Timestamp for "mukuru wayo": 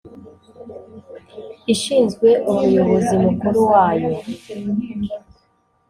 3.23-4.11